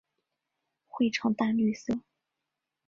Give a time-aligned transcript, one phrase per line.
[0.87, 1.99] 喙呈淡绿色。